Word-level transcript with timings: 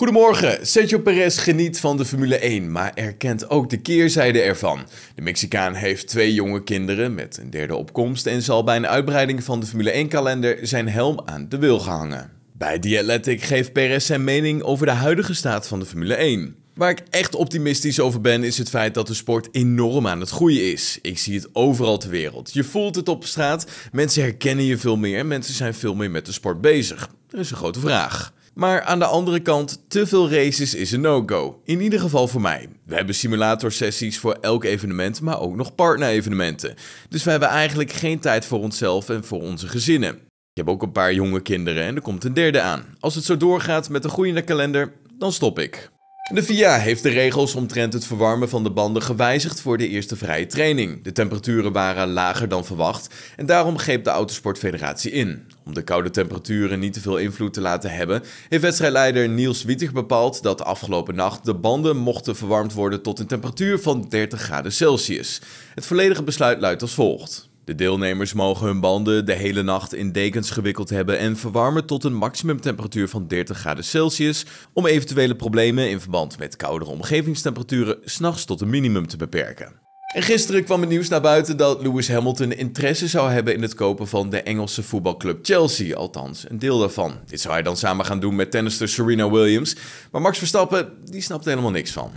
Goedemorgen, 0.00 0.66
Sergio 0.66 0.98
Perez 0.98 1.42
geniet 1.42 1.80
van 1.80 1.96
de 1.96 2.04
Formule 2.04 2.38
1, 2.38 2.72
maar 2.72 2.92
erkent 2.94 3.50
ook 3.50 3.70
de 3.70 3.76
keerzijde 3.76 4.40
ervan. 4.40 4.86
De 5.14 5.22
Mexicaan 5.22 5.74
heeft 5.74 6.06
twee 6.06 6.34
jonge 6.34 6.62
kinderen 6.62 7.14
met 7.14 7.38
een 7.38 7.50
derde 7.50 7.76
opkomst 7.76 8.26
en 8.26 8.42
zal 8.42 8.64
bij 8.64 8.76
een 8.76 8.86
uitbreiding 8.86 9.44
van 9.44 9.60
de 9.60 9.66
Formule 9.66 10.04
1-kalender 10.04 10.58
zijn 10.62 10.88
helm 10.88 11.20
aan 11.24 11.48
de 11.48 11.58
wil 11.58 11.78
gehangen. 11.78 12.30
Bij 12.52 12.78
The 12.78 13.36
geeft 13.38 13.72
Perez 13.72 14.06
zijn 14.06 14.24
mening 14.24 14.62
over 14.62 14.86
de 14.86 14.92
huidige 14.92 15.34
staat 15.34 15.68
van 15.68 15.78
de 15.78 15.86
Formule 15.86 16.14
1. 16.14 16.56
Waar 16.74 16.90
ik 16.90 17.02
echt 17.10 17.34
optimistisch 17.34 18.00
over 18.00 18.20
ben, 18.20 18.44
is 18.44 18.58
het 18.58 18.68
feit 18.68 18.94
dat 18.94 19.06
de 19.06 19.14
sport 19.14 19.48
enorm 19.52 20.06
aan 20.06 20.20
het 20.20 20.30
groeien 20.30 20.72
is. 20.72 20.98
Ik 21.02 21.18
zie 21.18 21.34
het 21.34 21.48
overal 21.52 21.98
ter 21.98 22.10
wereld. 22.10 22.52
Je 22.52 22.64
voelt 22.64 22.94
het 22.94 23.08
op 23.08 23.24
straat, 23.24 23.66
mensen 23.92 24.22
herkennen 24.22 24.64
je 24.64 24.78
veel 24.78 24.96
meer, 24.96 25.26
mensen 25.26 25.54
zijn 25.54 25.74
veel 25.74 25.94
meer 25.94 26.10
met 26.10 26.26
de 26.26 26.32
sport 26.32 26.60
bezig. 26.60 27.10
Er 27.30 27.38
is 27.38 27.50
een 27.50 27.56
grote 27.56 27.80
vraag. 27.80 28.32
Maar 28.54 28.82
aan 28.82 28.98
de 28.98 29.04
andere 29.04 29.40
kant, 29.40 29.84
te 29.88 30.06
veel 30.06 30.30
races 30.30 30.74
is 30.74 30.92
een 30.92 31.00
no-go. 31.00 31.60
In 31.64 31.80
ieder 31.80 32.00
geval 32.00 32.28
voor 32.28 32.40
mij. 32.40 32.68
We 32.84 32.94
hebben 32.94 33.14
simulatorsessies 33.14 34.18
voor 34.18 34.38
elk 34.40 34.64
evenement, 34.64 35.20
maar 35.20 35.40
ook 35.40 35.56
nog 35.56 35.74
partner-evenementen. 35.74 36.74
Dus 37.08 37.24
we 37.24 37.30
hebben 37.30 37.48
eigenlijk 37.48 37.92
geen 37.92 38.18
tijd 38.18 38.44
voor 38.44 38.58
onszelf 38.58 39.08
en 39.08 39.24
voor 39.24 39.40
onze 39.40 39.68
gezinnen. 39.68 40.14
Ik 40.52 40.66
heb 40.66 40.68
ook 40.68 40.82
een 40.82 40.92
paar 40.92 41.14
jonge 41.14 41.40
kinderen 41.40 41.84
en 41.84 41.96
er 41.96 42.02
komt 42.02 42.24
een 42.24 42.34
derde 42.34 42.60
aan. 42.60 42.84
Als 43.00 43.14
het 43.14 43.24
zo 43.24 43.36
doorgaat 43.36 43.88
met 43.88 44.04
een 44.04 44.10
groeiende 44.10 44.42
kalender, 44.42 44.92
dan 45.18 45.32
stop 45.32 45.58
ik. 45.58 45.89
De 46.32 46.42
FIA 46.42 46.78
heeft 46.78 47.02
de 47.02 47.08
regels 47.08 47.54
omtrent 47.54 47.92
het 47.92 48.04
verwarmen 48.04 48.48
van 48.48 48.62
de 48.62 48.70
banden 48.70 49.02
gewijzigd 49.02 49.60
voor 49.60 49.78
de 49.78 49.88
eerste 49.88 50.16
vrije 50.16 50.46
training. 50.46 51.02
De 51.02 51.12
temperaturen 51.12 51.72
waren 51.72 52.12
lager 52.12 52.48
dan 52.48 52.64
verwacht 52.64 53.14
en 53.36 53.46
daarom 53.46 53.78
greep 53.78 54.04
de 54.04 54.10
Autosportfederatie 54.10 55.10
in. 55.10 55.46
Om 55.64 55.74
de 55.74 55.82
koude 55.82 56.10
temperaturen 56.10 56.78
niet 56.78 56.92
te 56.92 57.00
veel 57.00 57.16
invloed 57.16 57.52
te 57.52 57.60
laten 57.60 57.90
hebben, 57.90 58.22
heeft 58.48 58.62
wedstrijdleider 58.62 59.28
Niels 59.28 59.64
Wietig 59.64 59.92
bepaald 59.92 60.42
dat 60.42 60.58
de 60.58 60.64
afgelopen 60.64 61.14
nacht 61.14 61.44
de 61.44 61.54
banden 61.54 61.96
mochten 61.96 62.36
verwarmd 62.36 62.72
worden 62.72 63.02
tot 63.02 63.18
een 63.18 63.26
temperatuur 63.26 63.78
van 63.78 64.06
30 64.08 64.40
graden 64.40 64.72
Celsius. 64.72 65.40
Het 65.74 65.86
volledige 65.86 66.22
besluit 66.22 66.60
luidt 66.60 66.82
als 66.82 66.94
volgt. 66.94 67.49
De 67.64 67.74
deelnemers 67.74 68.32
mogen 68.32 68.66
hun 68.66 68.80
banden 68.80 69.26
de 69.26 69.34
hele 69.34 69.62
nacht 69.62 69.94
in 69.94 70.12
dekens 70.12 70.50
gewikkeld 70.50 70.90
hebben 70.90 71.18
en 71.18 71.36
verwarmen 71.36 71.86
tot 71.86 72.04
een 72.04 72.14
maximumtemperatuur 72.14 73.08
van 73.08 73.28
30 73.28 73.58
graden 73.58 73.84
Celsius 73.84 74.46
om 74.72 74.86
eventuele 74.86 75.36
problemen 75.36 75.90
in 75.90 76.00
verband 76.00 76.38
met 76.38 76.56
koudere 76.56 76.90
omgevingstemperaturen 76.90 77.98
s'nachts 78.04 78.44
tot 78.44 78.60
een 78.60 78.70
minimum 78.70 79.06
te 79.06 79.16
beperken. 79.16 79.72
En 80.14 80.22
gisteren 80.22 80.64
kwam 80.64 80.80
het 80.80 80.90
nieuws 80.90 81.08
naar 81.08 81.20
buiten 81.20 81.56
dat 81.56 81.82
Lewis 81.82 82.08
Hamilton 82.08 82.52
interesse 82.52 83.08
zou 83.08 83.30
hebben 83.30 83.54
in 83.54 83.62
het 83.62 83.74
kopen 83.74 84.08
van 84.08 84.30
de 84.30 84.42
Engelse 84.42 84.82
voetbalclub 84.82 85.38
Chelsea, 85.42 85.96
althans 85.96 86.44
een 86.48 86.58
deel 86.58 86.78
daarvan. 86.78 87.12
Dit 87.26 87.40
zou 87.40 87.54
hij 87.54 87.62
dan 87.62 87.76
samen 87.76 88.04
gaan 88.04 88.20
doen 88.20 88.34
met 88.34 88.50
tennister 88.50 88.88
Serena 88.88 89.30
Williams, 89.30 89.76
maar 90.10 90.20
Max 90.20 90.38
Verstappen 90.38 90.92
die 91.04 91.20
snapt 91.20 91.44
helemaal 91.44 91.70
niks 91.70 91.90
van. 91.90 92.10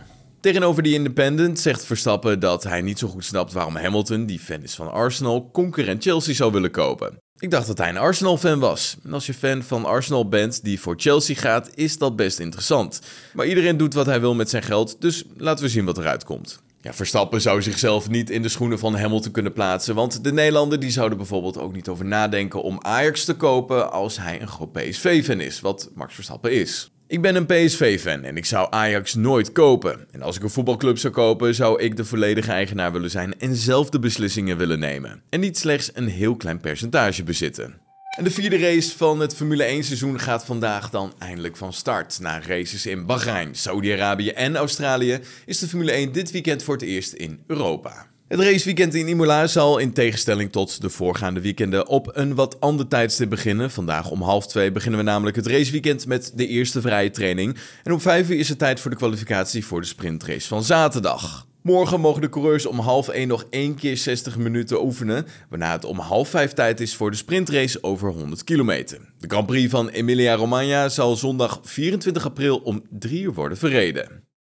Tegenover 0.43 0.83
The 0.83 0.93
Independent 0.93 1.59
zegt 1.59 1.85
Verstappen 1.85 2.39
dat 2.39 2.63
hij 2.63 2.81
niet 2.81 2.99
zo 2.99 3.07
goed 3.07 3.25
snapt 3.25 3.53
waarom 3.53 3.75
Hamilton, 3.75 4.25
die 4.25 4.39
fan 4.39 4.63
is 4.63 4.75
van 4.75 4.91
Arsenal, 4.91 5.49
concurrent 5.51 6.03
Chelsea 6.03 6.33
zou 6.33 6.51
willen 6.51 6.71
kopen. 6.71 7.17
Ik 7.39 7.51
dacht 7.51 7.67
dat 7.67 7.77
hij 7.77 7.89
een 7.89 7.97
Arsenal-fan 7.97 8.59
was. 8.59 8.97
En 9.03 9.13
als 9.13 9.25
je 9.25 9.33
fan 9.33 9.63
van 9.63 9.85
Arsenal 9.85 10.27
bent 10.27 10.63
die 10.63 10.79
voor 10.79 10.93
Chelsea 10.97 11.35
gaat, 11.35 11.69
is 11.75 11.97
dat 11.97 12.15
best 12.15 12.39
interessant. 12.39 13.01
Maar 13.33 13.45
iedereen 13.45 13.77
doet 13.77 13.93
wat 13.93 14.05
hij 14.05 14.19
wil 14.19 14.35
met 14.35 14.49
zijn 14.49 14.63
geld, 14.63 15.01
dus 15.01 15.23
laten 15.37 15.63
we 15.63 15.69
zien 15.69 15.85
wat 15.85 15.97
eruit 15.97 16.23
komt. 16.23 16.61
Ja, 16.81 16.93
Verstappen 16.93 17.41
zou 17.41 17.61
zichzelf 17.61 18.09
niet 18.09 18.29
in 18.29 18.41
de 18.41 18.49
schoenen 18.49 18.79
van 18.79 18.95
Hamilton 18.95 19.31
kunnen 19.31 19.53
plaatsen, 19.53 19.95
want 19.95 20.23
de 20.23 20.33
Nederlander 20.33 20.79
die 20.79 20.91
zouden 20.91 21.17
bijvoorbeeld 21.17 21.57
ook 21.57 21.73
niet 21.73 21.87
over 21.87 22.05
nadenken 22.05 22.61
om 22.61 22.79
Ajax 22.81 23.25
te 23.25 23.33
kopen 23.33 23.91
als 23.91 24.17
hij 24.17 24.41
een 24.41 24.47
groot 24.47 24.71
PSV-fan 24.71 25.39
is, 25.39 25.61
wat 25.61 25.91
Max 25.93 26.13
Verstappen 26.13 26.51
is. 26.51 26.92
Ik 27.13 27.21
ben 27.21 27.35
een 27.35 27.45
PSV-fan 27.45 28.23
en 28.23 28.37
ik 28.37 28.45
zou 28.45 28.67
Ajax 28.69 29.13
nooit 29.13 29.51
kopen. 29.51 30.07
En 30.11 30.21
als 30.21 30.35
ik 30.35 30.43
een 30.43 30.49
voetbalclub 30.49 30.97
zou 30.97 31.13
kopen, 31.13 31.55
zou 31.55 31.81
ik 31.81 31.95
de 31.95 32.05
volledige 32.05 32.51
eigenaar 32.51 32.91
willen 32.91 33.09
zijn 33.09 33.39
en 33.39 33.55
zelf 33.55 33.89
de 33.89 33.99
beslissingen 33.99 34.57
willen 34.57 34.79
nemen. 34.79 35.21
En 35.29 35.39
niet 35.39 35.57
slechts 35.57 35.91
een 35.93 36.07
heel 36.07 36.35
klein 36.35 36.59
percentage 36.59 37.23
bezitten. 37.23 37.81
En 38.17 38.23
de 38.23 38.31
vierde 38.31 38.57
race 38.57 38.97
van 38.97 39.19
het 39.19 39.35
Formule 39.35 39.63
1 39.63 39.83
seizoen 39.83 40.19
gaat 40.19 40.45
vandaag 40.45 40.89
dan 40.89 41.13
eindelijk 41.17 41.57
van 41.57 41.73
start. 41.73 42.19
Na 42.19 42.41
races 42.47 42.85
in 42.85 43.05
Bahrein, 43.05 43.55
Saudi-Arabië 43.55 44.29
en 44.29 44.55
Australië 44.55 45.19
is 45.45 45.59
de 45.59 45.67
Formule 45.67 45.91
1 45.91 46.11
dit 46.11 46.31
weekend 46.31 46.63
voor 46.63 46.73
het 46.73 46.83
eerst 46.83 47.13
in 47.13 47.43
Europa. 47.47 48.07
Het 48.27 48.39
raceweekend 48.39 48.93
in 48.93 49.07
Imola 49.07 49.47
zal 49.47 49.77
in 49.77 49.93
tegenstelling 49.93 50.51
tot 50.51 50.81
de 50.81 50.89
voorgaande 50.89 51.41
weekenden 51.41 51.87
op 51.87 52.09
een 52.13 52.35
wat 52.35 52.59
ander 52.59 52.87
tijdstip 52.87 53.29
beginnen. 53.29 53.71
Vandaag 53.71 54.09
om 54.09 54.21
half 54.21 54.47
twee 54.47 54.71
beginnen 54.71 54.99
we 54.99 55.05
namelijk 55.05 55.35
het 55.35 55.47
raceweekend 55.47 56.05
met 56.05 56.31
de 56.35 56.47
eerste 56.47 56.81
vrije 56.81 57.09
training. 57.09 57.57
En 57.83 57.91
om 57.91 57.99
vijf 58.01 58.29
uur 58.29 58.39
is 58.39 58.49
het 58.49 58.57
tijd 58.57 58.79
voor 58.79 58.91
de 58.91 58.97
kwalificatie 58.97 59.65
voor 59.65 59.81
de 59.81 59.87
sprintrace 59.87 60.47
van 60.47 60.63
zaterdag. 60.63 61.47
Morgen 61.61 61.99
mogen 61.99 62.21
de 62.21 62.29
coureurs 62.29 62.65
om 62.65 62.79
half 62.79 63.07
1 63.07 63.27
nog 63.27 63.45
één 63.49 63.75
keer 63.75 63.97
60 63.97 64.37
minuten 64.37 64.83
oefenen, 64.83 65.25
waarna 65.49 65.71
het 65.71 65.85
om 65.85 65.99
half 65.99 66.29
5 66.29 66.53
tijd 66.53 66.79
is 66.79 66.95
voor 66.95 67.11
de 67.11 67.17
sprintrace 67.17 67.83
over 67.83 68.09
100 68.09 68.43
kilometer. 68.43 68.99
De 69.19 69.27
Grand 69.27 69.47
Prix 69.47 69.71
van 69.71 69.89
Emilia-Romagna 69.89 70.89
zal 70.89 71.15
zondag 71.15 71.59
24 71.63 72.25
april 72.25 72.57
om 72.57 72.83
3 72.89 73.21
uur 73.21 73.33
worden 73.33 73.57
verreden. 73.57 74.23